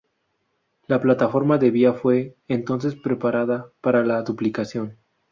La 0.87 0.99
plataforma 0.99 1.59
de 1.59 1.69
vía 1.69 1.93
fue, 1.93 2.35
entonces, 2.47 2.95
preparada 2.95 3.67
para 3.81 4.03
la 4.03 4.23
duplicación. 4.23 4.97